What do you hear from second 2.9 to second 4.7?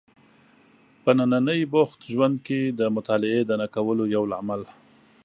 مطالعې د نه کولو یو لامل